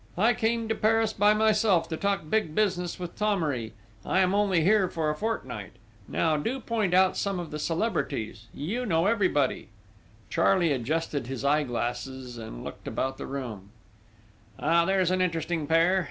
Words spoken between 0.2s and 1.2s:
came to Paris